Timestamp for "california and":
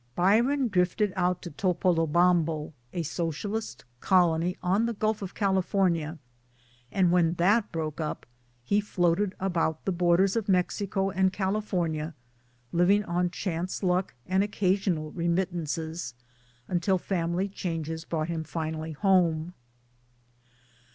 5.35-7.11